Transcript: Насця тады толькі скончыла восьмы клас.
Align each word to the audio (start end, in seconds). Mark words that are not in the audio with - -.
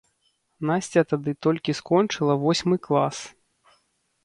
Насця 0.69 1.03
тады 1.11 1.35
толькі 1.47 1.77
скончыла 1.81 2.33
восьмы 2.47 2.75
клас. 2.91 3.23